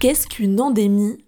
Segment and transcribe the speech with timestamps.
[0.00, 1.18] Qu'est-ce qu'une endémie?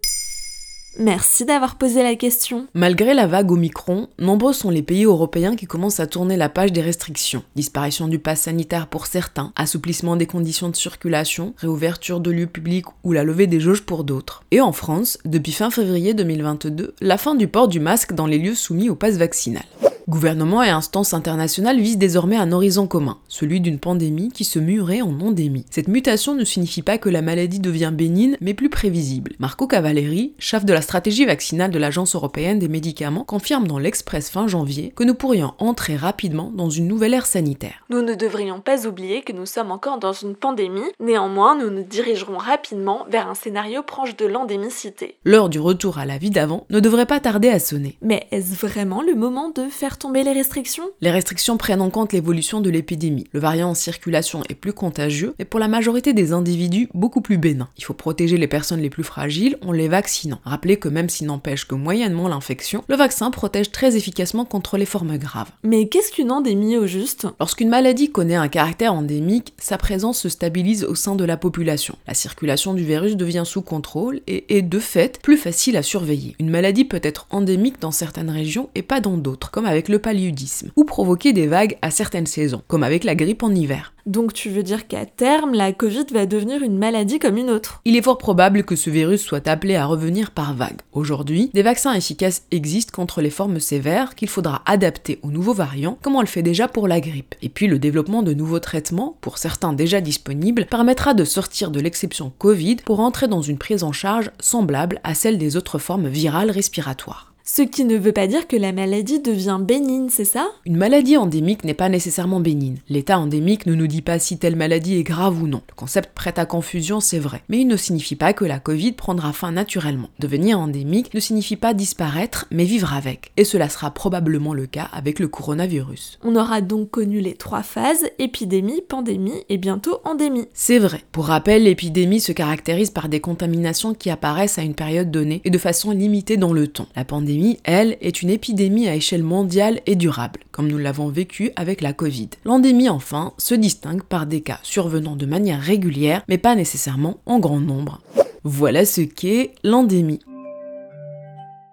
[0.99, 2.69] Merci d'avoir posé la question.
[2.73, 6.73] Malgré la vague Omicron, nombreux sont les pays européens qui commencent à tourner la page
[6.73, 7.45] des restrictions.
[7.55, 12.87] Disparition du pass sanitaire pour certains, assouplissement des conditions de circulation, réouverture de lieux publics
[13.05, 14.43] ou la levée des jauges pour d'autres.
[14.53, 18.39] Et en France, depuis fin février 2022, la fin du port du masque dans les
[18.39, 19.65] lieux soumis au pass vaccinal.
[20.13, 25.01] Gouvernement et instances internationales visent désormais un horizon commun, celui d'une pandémie qui se murait
[25.01, 25.65] en endémie.
[25.71, 29.33] Cette mutation ne signifie pas que la maladie devient bénigne, mais plus prévisible.
[29.39, 34.29] Marco Cavalleri, chef de la stratégie vaccinale de l'Agence européenne des médicaments, confirme dans l'Express
[34.29, 37.83] fin janvier que nous pourrions entrer rapidement dans une nouvelle ère sanitaire.
[37.89, 41.85] Nous ne devrions pas oublier que nous sommes encore dans une pandémie, néanmoins nous nous
[41.85, 45.17] dirigerons rapidement vers un scénario proche de l'endémicité.
[45.25, 47.97] L'heure du retour à la vie d'avant ne devrait pas tarder à sonner.
[48.03, 50.91] Mais est-ce vraiment le moment de faire tomber les restrictions?
[51.01, 53.29] Les restrictions prennent en compte l'évolution de l'épidémie.
[53.31, 57.39] Le variant en circulation est plus contagieux, mais pour la majorité des individus, beaucoup plus
[57.39, 57.69] bénin.
[57.79, 60.41] Il faut protéger les personnes les plus fragiles en les vaccinant.
[60.45, 64.87] Rappelez que même s'il n'empêche que moyennement l'infection, le vaccin protège très efficacement contre les
[64.87, 65.53] formes graves.
[65.63, 67.29] Mais qu'est-ce qu'une endémie au juste?
[67.39, 71.97] Lorsqu'une maladie connaît un caractère endémique, sa présence se stabilise au sein de la population.
[72.09, 76.35] La circulation du virus devient sous contrôle et est de fait plus facile à surveiller.
[76.41, 79.99] Une maladie peut être endémique dans certaines régions et pas dans d'autres, comme avec le
[79.99, 83.93] paludisme, ou provoquer des vagues à certaines saisons, comme avec la grippe en hiver.
[84.07, 87.81] Donc tu veux dire qu'à terme, la Covid va devenir une maladie comme une autre?
[87.85, 90.81] Il est fort probable que ce virus soit appelé à revenir par vagues.
[90.93, 95.99] Aujourd'hui, des vaccins efficaces existent contre les formes sévères qu'il faudra adapter aux nouveaux variants,
[96.03, 97.37] comme on le fait déjà pour la grippe.
[97.43, 101.81] Et puis le développement de nouveaux traitements, pour certains déjà disponibles, permettra de sortir de
[101.81, 106.09] l'exception Covid pour entrer dans une prise en charge semblable à celle des autres formes
[106.09, 107.32] virales respiratoires.
[107.55, 110.49] Ce qui ne veut pas dire que la maladie devient bénigne, c'est ça?
[110.65, 112.79] Une maladie endémique n'est pas nécessairement bénigne.
[112.89, 115.61] L'état endémique ne nous dit pas si telle maladie est grave ou non.
[115.69, 117.43] Le concept prête à confusion, c'est vrai.
[117.51, 120.09] Mais il ne signifie pas que la Covid prendra fin naturellement.
[120.19, 123.33] Devenir endémique ne signifie pas disparaître, mais vivre avec.
[123.37, 126.21] Et cela sera probablement le cas avec le coronavirus.
[126.25, 130.49] On aura donc connu les trois phases, épidémie, pandémie et bientôt endémie.
[130.55, 131.03] C'est vrai.
[131.13, 135.51] Pour rappel, l'épidémie se caractérise par des contaminations qui apparaissent à une période donnée et
[135.51, 136.89] de façon limitée dans le temps.
[136.97, 141.51] La pandémie elle, est une épidémie à échelle mondiale et durable, comme nous l'avons vécu
[141.57, 142.31] avec la Covid.
[142.45, 147.39] L'endémie, enfin, se distingue par des cas survenant de manière régulière, mais pas nécessairement en
[147.39, 148.01] grand nombre.
[148.45, 150.21] Voilà ce qu'est l'endémie.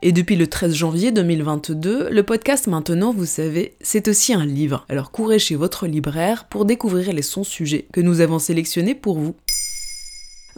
[0.02, 4.86] Et depuis le 13 janvier 2022, le podcast Maintenant, vous savez, c'est aussi un livre.
[4.88, 9.20] Alors courez chez votre libraire pour découvrir les sons sujets que nous avons sélectionnés pour
[9.20, 9.36] vous.